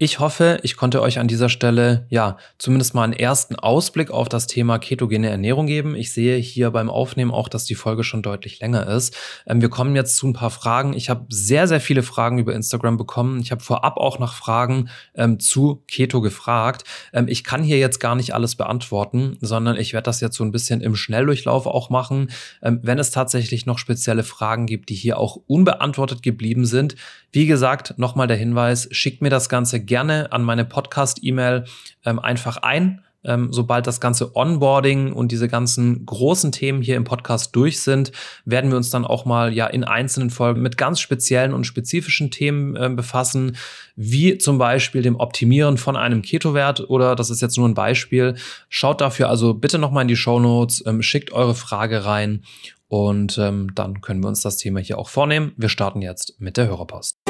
[0.00, 4.28] Ich hoffe, ich konnte euch an dieser Stelle ja zumindest mal einen ersten Ausblick auf
[4.28, 5.94] das Thema ketogene Ernährung geben.
[5.94, 9.16] Ich sehe hier beim Aufnehmen auch, dass die Folge schon deutlich länger ist.
[9.46, 10.94] Ähm, wir kommen jetzt zu ein paar Fragen.
[10.94, 13.40] Ich habe sehr, sehr viele Fragen über Instagram bekommen.
[13.40, 16.82] Ich habe vorab auch nach Fragen ähm, zu Keto gefragt.
[17.12, 20.42] Ähm, ich kann hier jetzt gar nicht alles beantworten, sondern ich werde das jetzt so
[20.42, 22.32] ein bisschen im Schnelldurchlauf auch machen.
[22.62, 26.96] Ähm, wenn es tatsächlich noch spezielle Fragen gibt, die hier auch unbeantwortet geblieben sind,
[27.34, 31.64] wie gesagt, nochmal der Hinweis, schickt mir das Ganze gerne an meine Podcast-E-Mail
[32.04, 33.02] ähm, einfach ein.
[33.24, 38.12] Ähm, sobald das ganze Onboarding und diese ganzen großen Themen hier im Podcast durch sind,
[38.44, 42.30] werden wir uns dann auch mal ja in einzelnen Folgen mit ganz speziellen und spezifischen
[42.30, 43.56] Themen äh, befassen,
[43.96, 48.36] wie zum Beispiel dem Optimieren von einem Keto-Wert oder das ist jetzt nur ein Beispiel.
[48.68, 52.42] Schaut dafür also bitte nochmal in die Show Notes, ähm, schickt eure Frage rein
[52.88, 55.52] und ähm, dann können wir uns das Thema hier auch vornehmen.
[55.56, 57.23] Wir starten jetzt mit der Hörerpost.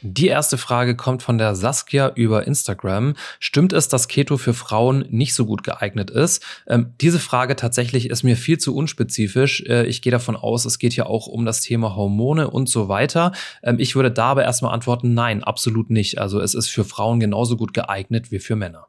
[0.00, 3.14] Die erste Frage kommt von der Saskia über Instagram.
[3.40, 6.44] Stimmt es, dass Keto für Frauen nicht so gut geeignet ist?
[6.68, 9.64] Ähm, diese Frage tatsächlich ist mir viel zu unspezifisch.
[9.66, 12.88] Äh, ich gehe davon aus, es geht ja auch um das Thema Hormone und so
[12.88, 13.32] weiter.
[13.64, 16.18] Ähm, ich würde da aber erstmal antworten, nein, absolut nicht.
[16.18, 18.86] Also es ist für Frauen genauso gut geeignet wie für Männer.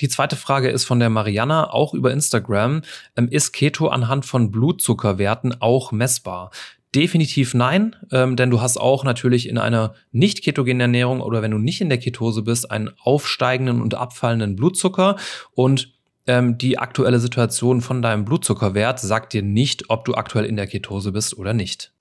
[0.00, 2.82] Die zweite Frage ist von der Mariana, auch über Instagram.
[3.16, 6.50] Ähm, ist Keto anhand von Blutzuckerwerten auch messbar?
[6.94, 11.50] Definitiv nein, ähm, denn du hast auch natürlich in einer nicht ketogenen Ernährung oder wenn
[11.50, 15.16] du nicht in der Ketose bist, einen aufsteigenden und abfallenden Blutzucker
[15.54, 15.92] und
[16.26, 20.66] ähm, die aktuelle Situation von deinem Blutzuckerwert sagt dir nicht, ob du aktuell in der
[20.66, 21.92] Ketose bist oder nicht.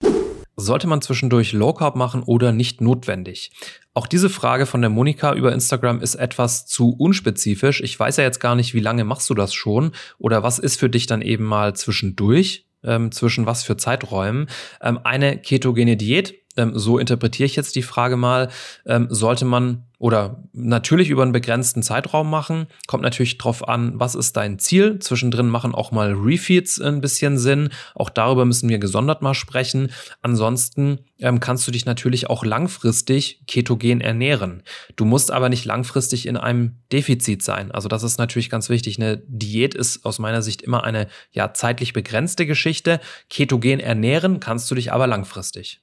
[0.56, 3.52] Sollte man zwischendurch Low Carb machen oder nicht notwendig?
[3.94, 7.82] Auch diese Frage von der Monika über Instagram ist etwas zu unspezifisch.
[7.82, 10.80] Ich weiß ja jetzt gar nicht, wie lange machst du das schon oder was ist
[10.80, 14.50] für dich dann eben mal zwischendurch ähm, zwischen was für Zeiträumen.
[14.82, 18.50] Ähm, eine ketogene Diät, ähm, so interpretiere ich jetzt die Frage mal,
[18.86, 22.68] ähm, sollte man oder natürlich über einen begrenzten Zeitraum machen.
[22.86, 25.00] Kommt natürlich drauf an, was ist dein Ziel.
[25.00, 27.70] Zwischendrin machen auch mal Refeeds ein bisschen Sinn.
[27.96, 29.92] Auch darüber müssen wir gesondert mal sprechen.
[30.22, 34.62] Ansonsten ähm, kannst du dich natürlich auch langfristig ketogen ernähren.
[34.96, 37.72] Du musst aber nicht langfristig in einem Defizit sein.
[37.72, 39.00] Also das ist natürlich ganz wichtig.
[39.00, 43.00] Eine Diät ist aus meiner Sicht immer eine ja zeitlich begrenzte Geschichte.
[43.32, 45.82] Ketogen ernähren kannst du dich aber langfristig.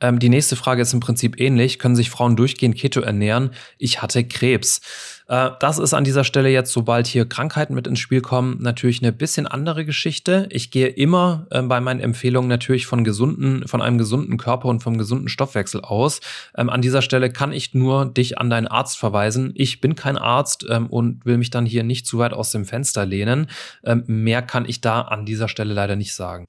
[0.00, 1.78] Ähm, die nächste Frage ist im Prinzip ähnlich.
[1.78, 3.50] Können sich Frauen durchgehend Keto ernähren?
[3.78, 4.80] Ich hatte Krebs.
[5.28, 9.02] Äh, das ist an dieser Stelle jetzt, sobald hier Krankheiten mit ins Spiel kommen, natürlich
[9.02, 10.48] eine bisschen andere Geschichte.
[10.50, 14.82] Ich gehe immer äh, bei meinen Empfehlungen natürlich von gesunden, von einem gesunden Körper und
[14.82, 16.20] vom gesunden Stoffwechsel aus.
[16.56, 19.52] Ähm, an dieser Stelle kann ich nur dich an deinen Arzt verweisen.
[19.54, 22.64] Ich bin kein Arzt ähm, und will mich dann hier nicht zu weit aus dem
[22.64, 23.48] Fenster lehnen.
[23.84, 26.46] Ähm, mehr kann ich da an dieser Stelle leider nicht sagen.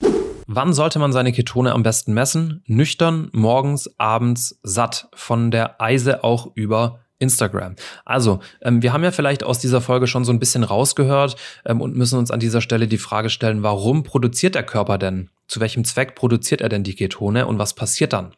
[0.50, 2.64] Wann sollte man seine Ketone am besten messen?
[2.68, 5.10] Nüchtern, morgens, abends, satt.
[5.14, 7.76] Von der Eise auch über Instagram.
[8.06, 11.82] Also, ähm, wir haben ja vielleicht aus dieser Folge schon so ein bisschen rausgehört ähm,
[11.82, 15.30] und müssen uns an dieser Stelle die Frage stellen, warum produziert der Körper denn?
[15.50, 18.34] Zu welchem Zweck produziert er denn die Ketone und was passiert dann?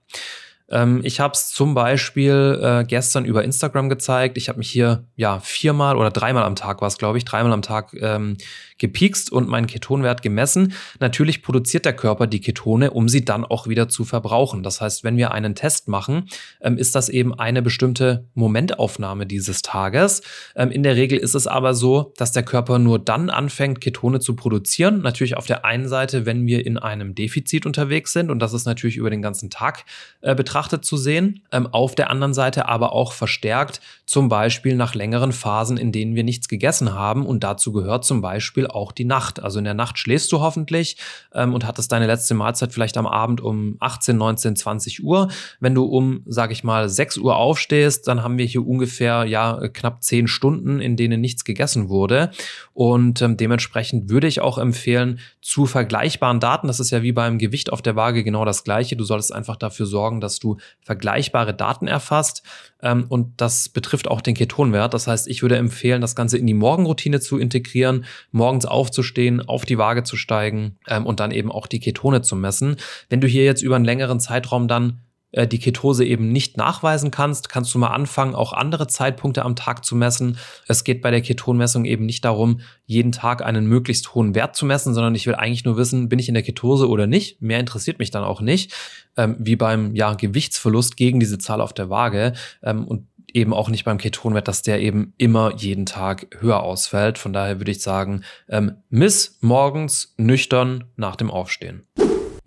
[0.72, 4.38] Ähm, ich habe es zum Beispiel äh, gestern über Instagram gezeigt.
[4.38, 7.54] Ich habe mich hier ja viermal oder dreimal am Tag war es, glaube ich, dreimal
[7.54, 8.38] am Tag ähm,
[8.78, 10.74] gepiekst und meinen Ketonwert gemessen.
[11.00, 14.64] Natürlich produziert der Körper die Ketone, um sie dann auch wieder zu verbrauchen.
[14.64, 16.30] Das heißt, wenn wir einen Test machen,
[16.62, 20.22] ähm, ist das eben eine bestimmte Momentaufnahme dieses Tages.
[20.56, 24.20] Ähm, in der Regel ist es aber so, dass der Körper nur dann anfängt, Ketone
[24.20, 25.02] zu produzieren.
[25.02, 28.66] Natürlich auf der einen Seite, wenn wir in einem Defizit unterwegs sind und das ist
[28.66, 29.84] natürlich über den ganzen Tag
[30.22, 31.42] äh, betrachtet zu sehen.
[31.52, 36.16] Ähm, auf der anderen Seite aber auch verstärkt, zum Beispiel nach längeren Phasen, in denen
[36.16, 39.40] wir nichts gegessen haben und dazu gehört zum Beispiel auch die Nacht.
[39.40, 40.98] Also in der Nacht schläfst du hoffentlich
[41.34, 45.30] ähm, und hattest deine letzte Mahlzeit vielleicht am Abend um 18, 19, 20 Uhr.
[45.60, 49.68] Wenn du um, sage ich mal, 6 Uhr aufstehst, dann haben wir hier ungefähr ja
[49.68, 52.32] knapp 10 Stunden, in denen nichts gegessen wurde.
[52.74, 57.38] Und ähm, dementsprechend würde ich auch empfehlen, zu vergleichbaren Daten, das ist ja wie beim
[57.38, 60.49] Gewicht auf der Waage genau das gleiche, du solltest einfach dafür sorgen, dass du
[60.82, 62.44] vergleichbare Daten erfasst.
[62.82, 64.94] Ähm, und das betrifft auch den Ketonwert.
[64.94, 69.66] Das heißt, ich würde empfehlen, das Ganze in die Morgenroutine zu integrieren, morgens aufzustehen, auf
[69.66, 72.78] die Waage zu steigen ähm, und dann eben auch die Ketone zu messen.
[73.10, 75.02] Wenn du hier jetzt über einen längeren Zeitraum dann
[75.32, 79.86] die Ketose eben nicht nachweisen kannst, kannst du mal anfangen, auch andere Zeitpunkte am Tag
[79.86, 80.38] zu messen.
[80.68, 84.66] Es geht bei der Ketonmessung eben nicht darum, jeden Tag einen möglichst hohen Wert zu
[84.66, 87.42] messen, sondern ich will eigentlich nur wissen, bin ich in der Ketose oder nicht.
[87.42, 88.74] Mehr interessiert mich dann auch nicht
[89.20, 93.70] ähm, wie beim ja, Gewichtsverlust gegen diese Zahl auf der Waage ähm, und eben auch
[93.70, 97.18] nicht beim Ketonwert, dass der eben immer jeden Tag höher ausfällt.
[97.18, 101.86] Von daher würde ich sagen, ähm, miss morgens nüchtern nach dem Aufstehen.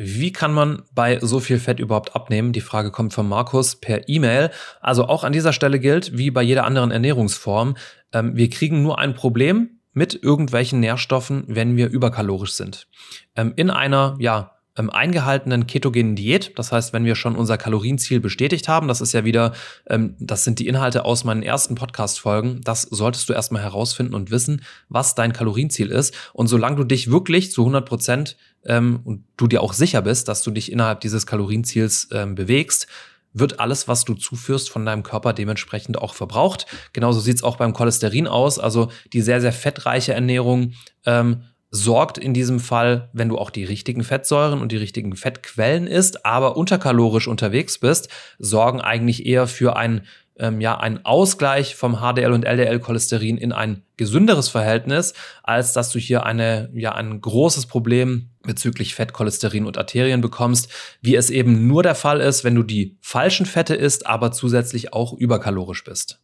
[0.05, 2.53] Wie kann man bei so viel Fett überhaupt abnehmen?
[2.53, 4.51] Die Frage kommt von Markus per E-Mail.
[4.81, 7.77] Also auch an dieser Stelle gilt, wie bei jeder anderen Ernährungsform,
[8.13, 12.89] ähm, wir kriegen nur ein Problem mit irgendwelchen Nährstoffen, wenn wir überkalorisch sind.
[13.37, 16.53] Ähm, in einer, ja, ähm, eingehaltenen ketogenen Diät.
[16.59, 19.53] Das heißt, wenn wir schon unser Kalorienziel bestätigt haben, das ist ja wieder,
[19.87, 24.31] ähm, das sind die Inhalte aus meinen ersten Podcast-Folgen, das solltest du erstmal herausfinden und
[24.31, 26.15] wissen, was dein Kalorienziel ist.
[26.33, 28.37] Und solange du dich wirklich zu 100 Prozent
[28.67, 32.87] ähm, und du dir auch sicher bist, dass du dich innerhalb dieses Kalorienziels ähm, bewegst,
[33.33, 36.67] wird alles, was du zuführst, von deinem Körper dementsprechend auch verbraucht.
[36.93, 38.59] Genauso sieht es auch beim Cholesterin aus.
[38.59, 40.75] Also die sehr, sehr fettreiche Ernährung
[41.07, 45.87] ähm, sorgt in diesem Fall, wenn du auch die richtigen Fettsäuren und die richtigen Fettquellen
[45.87, 50.03] isst, aber unterkalorisch unterwegs bist, sorgen eigentlich eher für ein
[50.39, 55.99] ähm, ja, einen Ausgleich vom HDL und LDL-Cholesterin in ein gesünderes Verhältnis, als dass du
[55.99, 60.69] hier eine, ja, ein großes Problem bezüglich Fett, und Arterien bekommst,
[61.01, 64.93] wie es eben nur der Fall ist, wenn du die falschen Fette isst, aber zusätzlich
[64.93, 66.21] auch überkalorisch bist.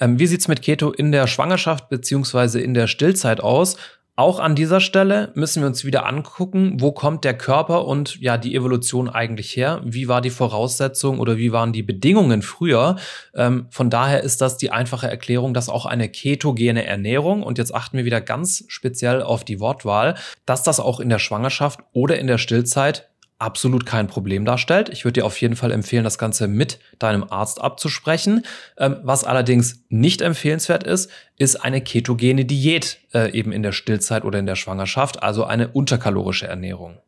[0.00, 3.76] Ähm, wie sieht's mit Keto in der Schwangerschaft beziehungsweise in der Stillzeit aus?
[4.20, 8.36] Auch an dieser Stelle müssen wir uns wieder angucken, wo kommt der Körper und ja
[8.36, 9.80] die Evolution eigentlich her?
[9.82, 12.96] Wie war die Voraussetzung oder wie waren die Bedingungen früher?
[13.34, 17.74] Ähm, von daher ist das die einfache Erklärung, dass auch eine ketogene Ernährung und jetzt
[17.74, 22.18] achten wir wieder ganz speziell auf die Wortwahl, dass das auch in der Schwangerschaft oder
[22.18, 23.09] in der Stillzeit
[23.40, 24.88] absolut kein Problem darstellt.
[24.90, 28.44] Ich würde dir auf jeden Fall empfehlen, das Ganze mit deinem Arzt abzusprechen.
[28.78, 34.24] Ähm, was allerdings nicht empfehlenswert ist, ist eine ketogene Diät äh, eben in der Stillzeit
[34.24, 36.98] oder in der Schwangerschaft, also eine unterkalorische Ernährung.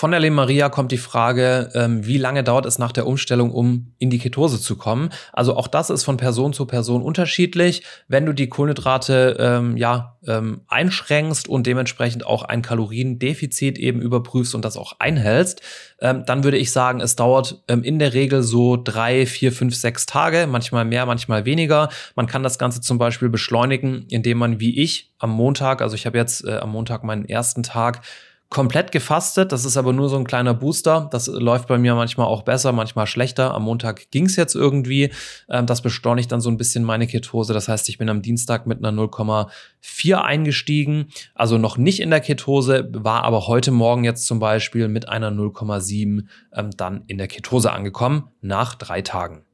[0.00, 3.92] Von der Maria kommt die Frage, ähm, wie lange dauert es nach der Umstellung, um
[3.98, 5.10] in die Ketose zu kommen?
[5.30, 7.82] Also auch das ist von Person zu Person unterschiedlich.
[8.08, 14.54] Wenn du die Kohlenhydrate ähm, ja ähm, einschränkst und dementsprechend auch ein Kaloriendefizit eben überprüfst
[14.54, 15.60] und das auch einhältst,
[16.00, 19.76] ähm, dann würde ich sagen, es dauert ähm, in der Regel so drei, vier, fünf,
[19.76, 21.90] sechs Tage, manchmal mehr, manchmal weniger.
[22.14, 26.06] Man kann das Ganze zum Beispiel beschleunigen, indem man wie ich am Montag, also ich
[26.06, 28.00] habe jetzt äh, am Montag meinen ersten Tag
[28.50, 29.52] komplett gefastet.
[29.52, 31.08] Das ist aber nur so ein kleiner Booster.
[31.12, 33.54] Das läuft bei mir manchmal auch besser, manchmal schlechter.
[33.54, 35.10] Am Montag ging es jetzt irgendwie.
[35.48, 37.54] Ähm, das beschleunigt dann so ein bisschen meine Ketose.
[37.54, 41.06] Das heißt, ich bin am Dienstag mit einer 0,4 eingestiegen.
[41.34, 45.30] Also noch nicht in der Ketose, war aber heute Morgen jetzt zum Beispiel mit einer
[45.30, 49.44] 0,7 ähm, dann in der Ketose angekommen, nach drei Tagen.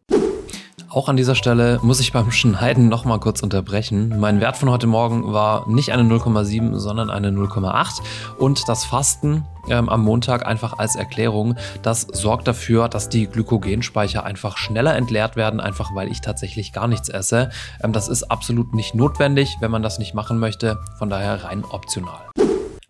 [0.88, 4.18] Auch an dieser Stelle muss ich beim Schneiden nochmal kurz unterbrechen.
[4.20, 8.02] Mein Wert von heute Morgen war nicht eine 0,7, sondern eine 0,8.
[8.38, 14.24] Und das Fasten ähm, am Montag einfach als Erklärung, das sorgt dafür, dass die Glykogenspeicher
[14.24, 17.50] einfach schneller entleert werden, einfach weil ich tatsächlich gar nichts esse.
[17.82, 20.78] Ähm, das ist absolut nicht notwendig, wenn man das nicht machen möchte.
[20.98, 22.20] Von daher rein optional.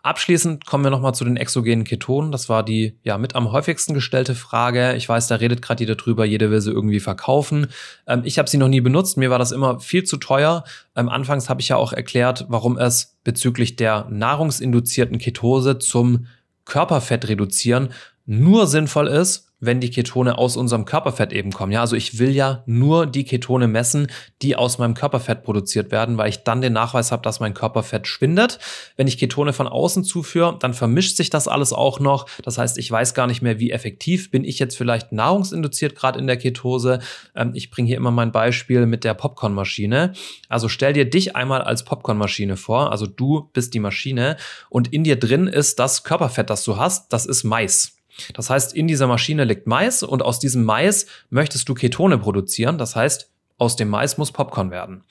[0.06, 2.30] Abschließend kommen wir nochmal zu den exogenen Ketonen.
[2.30, 4.94] Das war die ja mit am häufigsten gestellte Frage.
[4.94, 7.66] Ich weiß, da redet gerade jeder drüber, jeder will sie irgendwie verkaufen.
[8.06, 10.62] Ähm, ich habe sie noch nie benutzt, mir war das immer viel zu teuer.
[10.94, 16.28] Ähm, anfangs habe ich ja auch erklärt, warum es bezüglich der nahrungsinduzierten Ketose zum
[16.66, 17.88] Körperfett reduzieren
[18.26, 21.72] nur sinnvoll ist, wenn die Ketone aus unserem Körperfett eben kommen.
[21.72, 24.08] Ja, also ich will ja nur die Ketone messen,
[24.42, 28.06] die aus meinem Körperfett produziert werden, weil ich dann den Nachweis habe, dass mein Körperfett
[28.06, 28.58] schwindet.
[28.96, 32.26] Wenn ich Ketone von außen zuführe, dann vermischt sich das alles auch noch.
[32.42, 36.18] Das heißt, ich weiß gar nicht mehr, wie effektiv bin ich jetzt vielleicht nahrungsinduziert gerade
[36.18, 36.98] in der Ketose.
[37.34, 40.12] Ähm, ich bringe hier immer mein Beispiel mit der Popcornmaschine.
[40.50, 42.92] Also stell dir dich einmal als Popcornmaschine vor.
[42.92, 44.36] Also du bist die Maschine
[44.68, 47.12] und in dir drin ist das Körperfett, das du hast.
[47.12, 47.95] Das ist Mais.
[48.34, 52.78] Das heißt, in dieser Maschine liegt Mais und aus diesem Mais möchtest du Ketone produzieren.
[52.78, 55.04] Das heißt, aus dem Mais muss Popcorn werden.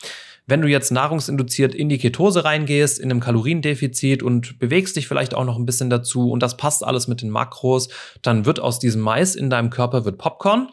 [0.48, 5.34] Wenn du jetzt nahrungsinduziert in die Ketose reingehst, in einem Kaloriendefizit und bewegst dich vielleicht
[5.34, 7.89] auch noch ein bisschen dazu und das passt alles mit den Makros,
[8.22, 10.70] dann wird aus diesem Mais in deinem Körper wird Popcorn.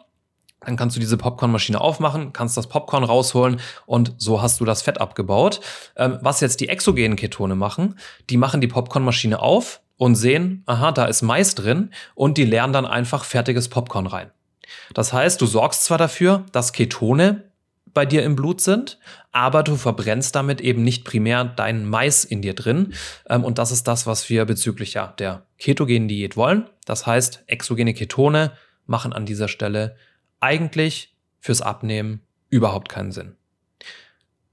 [0.65, 4.81] Dann kannst du diese Popcornmaschine aufmachen, kannst das Popcorn rausholen und so hast du das
[4.81, 5.59] Fett abgebaut.
[5.95, 7.97] Ähm, was jetzt die exogenen Ketone machen,
[8.29, 12.73] die machen die Popcornmaschine auf, und sehen, aha, da ist Mais drin und die leeren
[12.73, 14.31] dann einfach fertiges Popcorn rein.
[14.93, 17.43] Das heißt, du sorgst zwar dafür, dass Ketone
[17.93, 18.97] bei dir im Blut sind,
[19.31, 22.93] aber du verbrennst damit eben nicht primär deinen Mais in dir drin.
[23.29, 26.69] Ähm, und das ist das, was wir bezüglich der ketogenen Diät wollen.
[26.85, 28.51] Das heißt, exogene Ketone
[28.87, 29.95] machen an dieser Stelle
[30.43, 33.35] eigentlich fürs Abnehmen überhaupt keinen Sinn.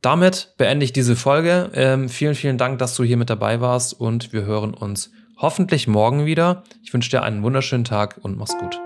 [0.01, 1.71] Damit beende ich diese Folge.
[1.75, 5.89] Ähm, vielen, vielen Dank, dass du hier mit dabei warst und wir hören uns hoffentlich
[5.89, 6.63] morgen wieder.
[6.83, 8.81] Ich wünsche dir einen wunderschönen Tag und mach's gut.